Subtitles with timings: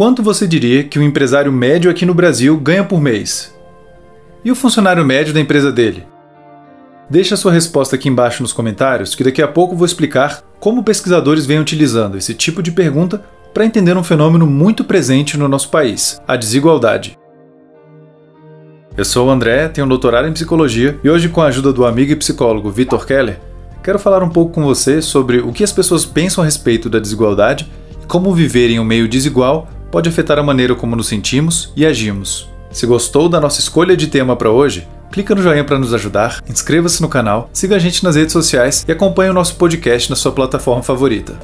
[0.00, 3.54] quanto você diria que um empresário médio aqui no Brasil ganha por mês?
[4.42, 6.06] E o funcionário médio da empresa dele?
[7.10, 10.82] Deixe a sua resposta aqui embaixo nos comentários, que daqui a pouco vou explicar como
[10.82, 15.68] pesquisadores vêm utilizando esse tipo de pergunta para entender um fenômeno muito presente no nosso
[15.68, 17.18] país, a desigualdade.
[18.96, 21.84] Eu sou o André, tenho um doutorado em psicologia e hoje, com a ajuda do
[21.84, 23.38] amigo e psicólogo Vitor Keller,
[23.84, 26.98] quero falar um pouco com você sobre o que as pessoas pensam a respeito da
[26.98, 27.70] desigualdade
[28.02, 31.84] e como viver em um meio desigual pode afetar a maneira como nos sentimos e
[31.84, 32.48] agimos.
[32.70, 36.40] Se gostou da nossa escolha de tema para hoje, clica no joinha para nos ajudar,
[36.48, 40.16] inscreva-se no canal, siga a gente nas redes sociais e acompanhe o nosso podcast na
[40.16, 41.38] sua plataforma favorita.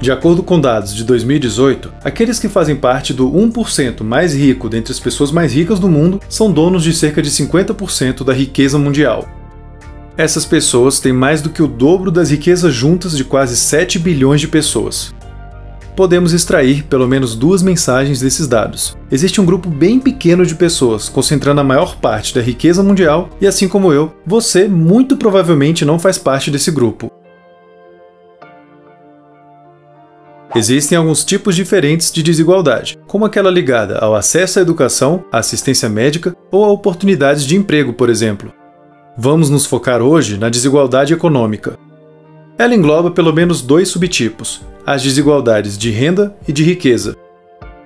[0.00, 4.92] De acordo com dados de 2018, aqueles que fazem parte do 1% mais rico dentre
[4.92, 9.28] as pessoas mais ricas do mundo são donos de cerca de 50% da riqueza mundial.
[10.16, 14.40] Essas pessoas têm mais do que o dobro das riquezas juntas de quase 7 bilhões
[14.40, 15.14] de pessoas.
[15.94, 18.96] Podemos extrair pelo menos duas mensagens desses dados.
[19.10, 23.46] Existe um grupo bem pequeno de pessoas concentrando a maior parte da riqueza mundial, e
[23.46, 27.19] assim como eu, você muito provavelmente não faz parte desse grupo.
[30.54, 35.88] Existem alguns tipos diferentes de desigualdade, como aquela ligada ao acesso à educação, à assistência
[35.88, 38.52] médica ou a oportunidades de emprego, por exemplo.
[39.16, 41.78] Vamos nos focar hoje na desigualdade econômica.
[42.58, 47.16] Ela engloba pelo menos dois subtipos: as desigualdades de renda e de riqueza.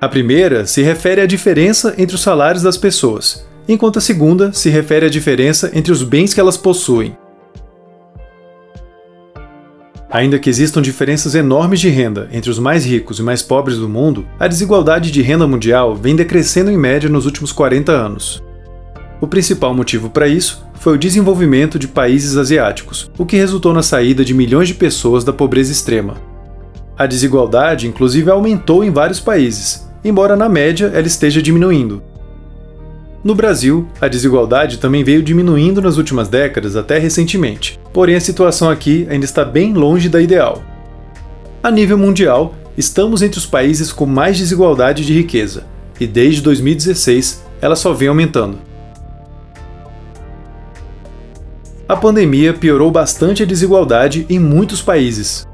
[0.00, 4.70] A primeira se refere à diferença entre os salários das pessoas, enquanto a segunda se
[4.70, 7.14] refere à diferença entre os bens que elas possuem.
[10.14, 13.88] Ainda que existam diferenças enormes de renda entre os mais ricos e mais pobres do
[13.88, 18.40] mundo, a desigualdade de renda mundial vem decrescendo em média nos últimos 40 anos.
[19.20, 23.82] O principal motivo para isso foi o desenvolvimento de países asiáticos, o que resultou na
[23.82, 26.14] saída de milhões de pessoas da pobreza extrema.
[26.96, 32.00] A desigualdade, inclusive, aumentou em vários países, embora na média ela esteja diminuindo.
[33.24, 38.68] No Brasil, a desigualdade também veio diminuindo nas últimas décadas até recentemente, porém a situação
[38.68, 40.62] aqui ainda está bem longe da ideal.
[41.62, 45.64] A nível mundial, estamos entre os países com mais desigualdade de riqueza,
[45.98, 48.58] e desde 2016 ela só vem aumentando.
[51.88, 55.48] A pandemia piorou bastante a desigualdade em muitos países,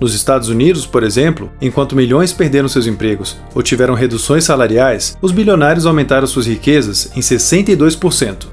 [0.00, 5.30] nos Estados Unidos, por exemplo, enquanto milhões perderam seus empregos ou tiveram reduções salariais, os
[5.30, 8.46] bilionários aumentaram suas riquezas em 62%.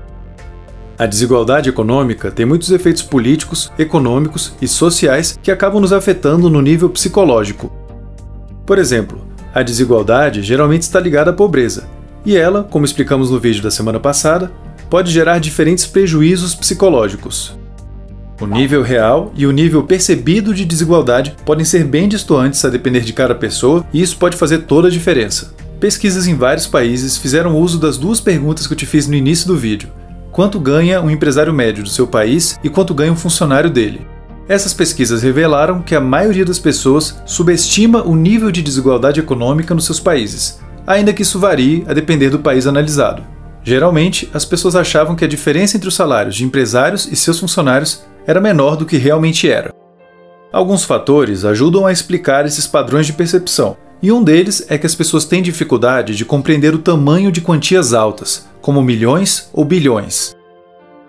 [0.99, 6.61] A desigualdade econômica tem muitos efeitos políticos, econômicos e sociais que acabam nos afetando no
[6.61, 7.71] nível psicológico.
[8.65, 9.21] Por exemplo,
[9.53, 11.87] a desigualdade geralmente está ligada à pobreza,
[12.25, 14.51] e ela, como explicamos no vídeo da semana passada,
[14.89, 17.57] pode gerar diferentes prejuízos psicológicos.
[18.39, 22.99] O nível real e o nível percebido de desigualdade podem ser bem distantes a depender
[23.01, 25.55] de cada pessoa, e isso pode fazer toda a diferença.
[25.79, 29.47] Pesquisas em vários países fizeram uso das duas perguntas que eu te fiz no início
[29.47, 29.89] do vídeo:
[30.31, 34.05] quanto ganha um empresário médio do seu país e quanto ganha um funcionário dele.
[34.47, 39.85] Essas pesquisas revelaram que a maioria das pessoas subestima o nível de desigualdade econômica nos
[39.85, 43.23] seus países, ainda que isso varie a depender do país analisado.
[43.63, 48.05] Geralmente, as pessoas achavam que a diferença entre os salários de empresários e seus funcionários
[48.27, 49.73] era menor do que realmente era.
[50.51, 54.93] Alguns fatores ajudam a explicar esses padrões de percepção, e um deles é que as
[54.93, 60.35] pessoas têm dificuldade de compreender o tamanho de quantias altas, como milhões ou bilhões.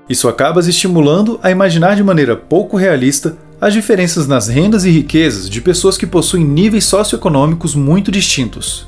[0.08, 4.90] Isso acaba as estimulando a imaginar de maneira pouco realista as diferenças nas rendas e
[4.90, 8.86] riquezas de pessoas que possuem níveis socioeconômicos muito distintos.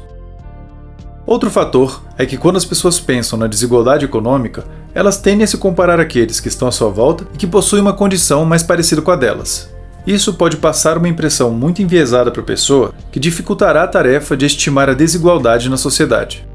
[1.26, 4.64] Outro fator é que quando as pessoas pensam na desigualdade econômica,
[4.94, 7.92] elas tendem a se comparar àqueles que estão à sua volta e que possuem uma
[7.92, 9.70] condição mais parecida com a delas.
[10.06, 14.46] Isso pode passar uma impressão muito enviesada para a pessoa que dificultará a tarefa de
[14.46, 16.46] estimar a desigualdade na sociedade.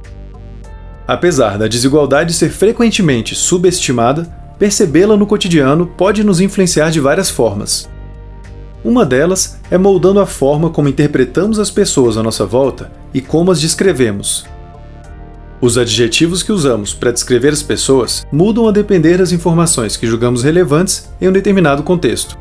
[1.08, 4.24] Apesar da desigualdade ser frequentemente subestimada,
[4.58, 7.88] percebê-la no cotidiano pode nos influenciar de várias formas.
[8.84, 13.52] Uma delas é moldando a forma como interpretamos as pessoas à nossa volta e como
[13.52, 14.46] as descrevemos.
[15.62, 20.44] Os adjetivos que usamos para descrever as pessoas mudam a depender das informações que julgamos
[20.44, 22.38] relevantes em um determinado contexto.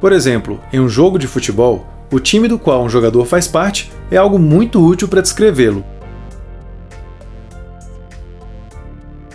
[0.00, 3.92] Por exemplo, em um jogo de futebol, o time do qual um jogador faz parte
[4.10, 5.84] é algo muito útil para descrevê-lo.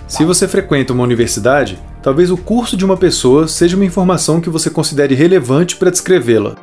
[0.06, 4.50] Se você frequenta uma universidade, talvez o curso de uma pessoa seja uma informação que
[4.50, 6.56] você considere relevante para descrevê-la.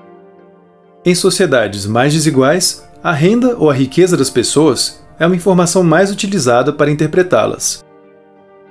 [1.05, 6.11] Em sociedades mais desiguais, a renda ou a riqueza das pessoas é uma informação mais
[6.11, 7.85] utilizada para interpretá-las.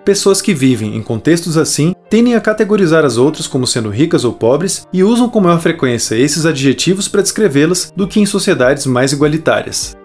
[0.06, 4.34] Pessoas que vivem em contextos assim tendem a categorizar as outras como sendo ricas ou
[4.34, 9.14] pobres e usam com maior frequência esses adjetivos para descrevê-las do que em sociedades mais
[9.14, 9.96] igualitárias.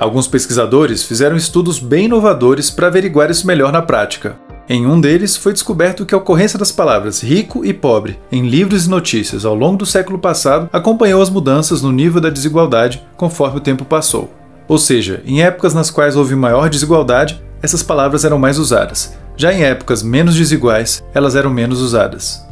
[0.00, 4.36] Alguns pesquisadores fizeram estudos bem inovadores para averiguar isso melhor na prática.
[4.68, 8.86] Em um deles, foi descoberto que a ocorrência das palavras rico e pobre em livros
[8.86, 13.58] e notícias ao longo do século passado acompanhou as mudanças no nível da desigualdade conforme
[13.58, 14.39] o tempo passou.
[14.70, 19.12] Ou seja, em épocas nas quais houve maior desigualdade, essas palavras eram mais usadas.
[19.36, 22.46] Já em épocas menos desiguais, elas eram menos usadas.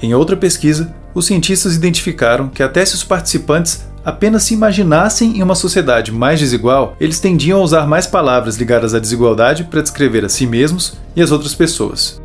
[0.00, 5.42] Em outra pesquisa, os cientistas identificaram que até se os participantes apenas se imaginassem em
[5.42, 10.24] uma sociedade mais desigual, eles tendiam a usar mais palavras ligadas à desigualdade para descrever
[10.24, 12.22] a si mesmos e as outras pessoas.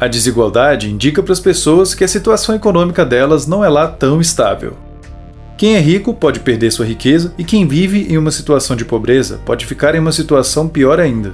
[0.00, 4.22] A desigualdade indica para as pessoas que a situação econômica delas não é lá tão
[4.22, 4.74] estável.
[5.56, 9.40] Quem é rico pode perder sua riqueza e quem vive em uma situação de pobreza
[9.46, 11.32] pode ficar em uma situação pior ainda.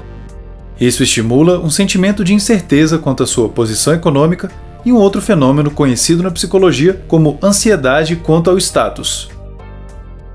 [0.79, 4.51] Isso estimula um sentimento de incerteza quanto à sua posição econômica
[4.85, 9.31] e um outro fenômeno conhecido na psicologia como ansiedade quanto ao status.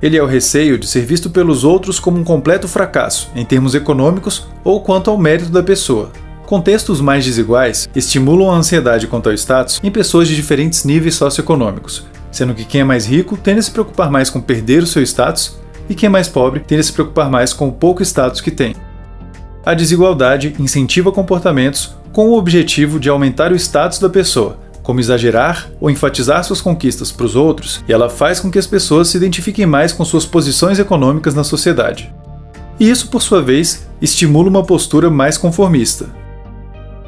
[0.02, 3.76] Ele é o receio de ser visto pelos outros como um completo fracasso, em termos
[3.76, 6.12] econômicos ou quanto ao mérito da pessoa.
[6.46, 12.06] Contextos mais desiguais estimulam a ansiedade quanto ao status em pessoas de diferentes níveis socioeconômicos,
[12.36, 15.02] sendo que quem é mais rico tende a se preocupar mais com perder o seu
[15.02, 15.58] status
[15.90, 18.52] e quem é mais pobre tende a se preocupar mais com o pouco status que
[18.52, 18.76] tem.
[19.66, 25.70] A desigualdade incentiva comportamentos com o objetivo de aumentar o status da pessoa, como exagerar
[25.80, 29.18] ou enfatizar suas conquistas para os outros, e ela faz com que as pessoas se
[29.18, 32.14] identifiquem mais com suas posições econômicas na sociedade.
[32.80, 36.10] E isso, por sua vez, estimula uma postura mais conformista.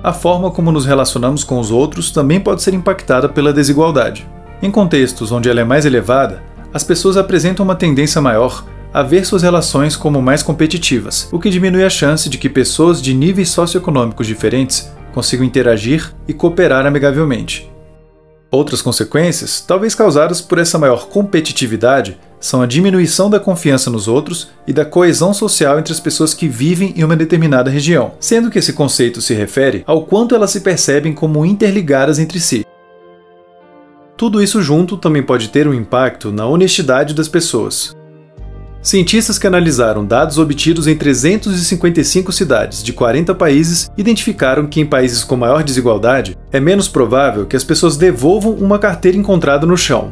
[0.02, 4.26] A forma como nos relacionamos com os outros também pode ser impactada pela desigualdade.
[4.62, 6.42] Em contextos onde ela é mais elevada,
[6.74, 11.50] as pessoas apresentam uma tendência maior a ver suas relações como mais competitivas, o que
[11.50, 17.72] diminui a chance de que pessoas de níveis socioeconômicos diferentes consigam interagir e cooperar amigavelmente.
[18.50, 24.50] Outras consequências, talvez causadas por essa maior competitividade, são a diminuição da confiança nos outros
[24.66, 28.60] e da coesão social entre as pessoas que vivem em uma determinada região, sendo que
[28.60, 32.66] esse conceito se refere ao quanto elas se percebem como interligadas entre si.
[34.18, 37.96] Tudo isso junto também pode ter um impacto na honestidade das pessoas.
[38.82, 45.24] Cientistas que analisaram dados obtidos em 355 cidades de 40 países identificaram que em países
[45.24, 50.12] com maior desigualdade é menos provável que as pessoas devolvam uma carteira encontrada no chão,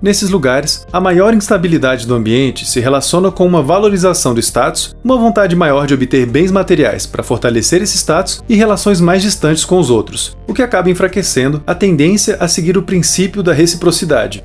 [0.00, 5.16] Nesses lugares, a maior instabilidade do ambiente se relaciona com uma valorização do status, uma
[5.16, 9.76] vontade maior de obter bens materiais para fortalecer esse status e relações mais distantes com
[9.76, 14.44] os outros, o que acaba enfraquecendo a tendência a seguir o princípio da reciprocidade.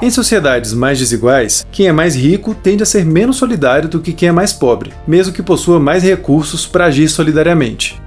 [0.00, 4.14] Em sociedades mais desiguais, quem é mais rico tende a ser menos solidário do que
[4.14, 8.00] quem é mais pobre, mesmo que possua mais recursos para agir solidariamente.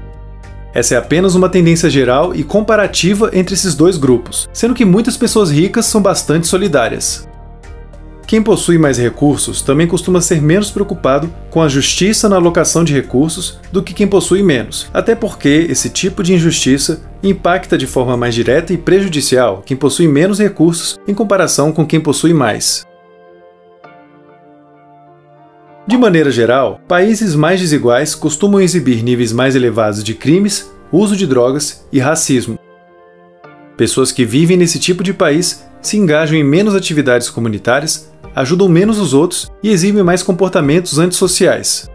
[0.74, 5.16] Essa é apenas uma tendência geral e comparativa entre esses dois grupos, sendo que muitas
[5.16, 7.28] pessoas ricas são bastante solidárias.
[8.25, 12.94] Quem possui mais recursos também costuma ser menos preocupado com a justiça na alocação de
[12.94, 18.18] recursos do que quem possui menos, até porque esse tipo de injustiça impacta de forma
[18.18, 22.84] mais direta e prejudicial quem possui menos recursos em comparação com quem possui mais.
[25.86, 31.28] De maneira geral, países mais desiguais costumam exibir níveis mais elevados de crimes, uso de
[31.28, 32.58] drogas e racismo.
[33.75, 38.98] Pessoas que vivem nesse tipo de país se engajam em menos atividades comunitárias, ajudam menos
[38.98, 41.90] os outros e exibem mais comportamentos antissociais.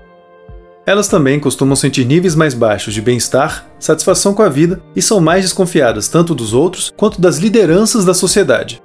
[0.84, 5.18] Elas também costumam sentir níveis mais baixos de bem-estar, satisfação com a vida e são
[5.18, 8.82] mais desconfiadas tanto dos outros quanto das lideranças da sociedade.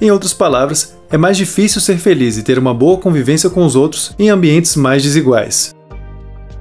[0.00, 3.76] Em outras palavras, é mais difícil ser feliz e ter uma boa convivência com os
[3.76, 5.74] outros em ambientes mais desiguais.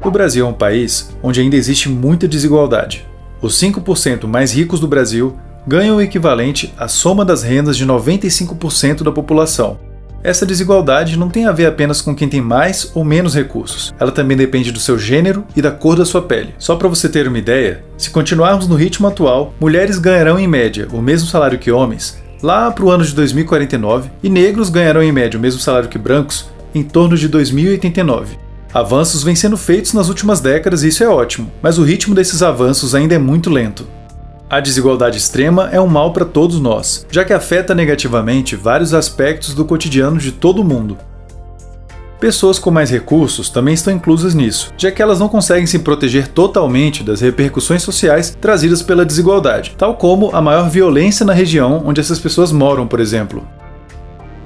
[0.04, 3.08] O Brasil é um país onde ainda existe muita desigualdade.
[3.42, 9.04] Os 5% mais ricos do Brasil ganham o equivalente à soma das rendas de 95%
[9.04, 9.80] da população.
[10.22, 14.12] Essa desigualdade não tem a ver apenas com quem tem mais ou menos recursos, ela
[14.12, 16.54] também depende do seu gênero e da cor da sua pele.
[16.60, 20.90] Só para você ter uma ideia, se continuarmos no ritmo atual, mulheres ganharão em média
[20.92, 25.12] o mesmo salário que homens, lá para o ano de 2049 e negros ganharão em
[25.12, 28.38] média o mesmo salário que brancos em torno de 2089.
[28.74, 32.44] Avanços vêm sendo feitos nas últimas décadas e isso é ótimo, mas o ritmo desses
[32.44, 33.88] avanços ainda é muito lento.
[34.50, 39.54] A desigualdade extrema é um mal para todos nós, já que afeta negativamente vários aspectos
[39.54, 40.98] do cotidiano de todo mundo,
[42.20, 46.28] Pessoas com mais recursos também estão inclusas nisso, já que elas não conseguem se proteger
[46.28, 52.02] totalmente das repercussões sociais trazidas pela desigualdade, tal como a maior violência na região onde
[52.02, 53.48] essas pessoas moram, por exemplo.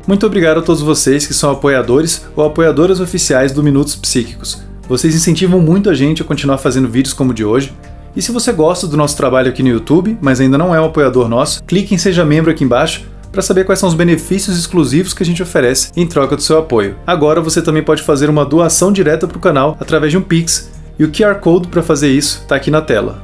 [0.05, 4.61] Muito obrigado a todos vocês que são apoiadores ou apoiadoras oficiais do Minutos Psíquicos.
[4.87, 7.73] Vocês incentivam muito a gente a continuar fazendo vídeos como o de hoje.
[8.15, 10.85] E se você gosta do nosso trabalho aqui no YouTube, mas ainda não é um
[10.85, 15.13] apoiador nosso, clique em Seja Membro aqui embaixo para saber quais são os benefícios exclusivos
[15.13, 16.95] que a gente oferece em troca do seu apoio.
[17.05, 20.71] Agora você também pode fazer uma doação direta para o canal através de um Pix,
[20.97, 23.21] e o QR Code para fazer isso está aqui na tela.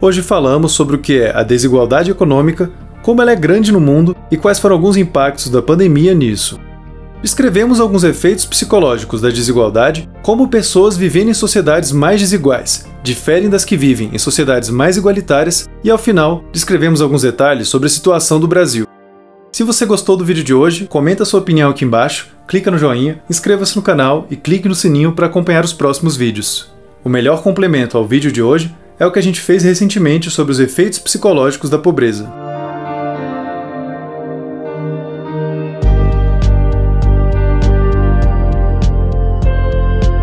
[0.00, 2.70] Hoje falamos sobre o que é a desigualdade econômica,
[3.02, 6.60] como ela é grande no mundo e quais foram alguns impactos da pandemia nisso.
[7.22, 13.66] Descrevemos alguns efeitos psicológicos da desigualdade, como pessoas vivendo em sociedades mais desiguais diferem das
[13.66, 18.40] que vivem em sociedades mais igualitárias, e ao final, descrevemos alguns detalhes sobre a situação
[18.40, 18.86] do Brasil.
[19.54, 23.22] Se você gostou do vídeo de hoje, comenta sua opinião aqui embaixo, clica no joinha,
[23.30, 26.74] inscreva-se no canal e clique no sininho para acompanhar os próximos vídeos.
[27.04, 30.50] O melhor complemento ao vídeo de hoje é o que a gente fez recentemente sobre
[30.50, 32.43] os efeitos psicológicos da pobreza.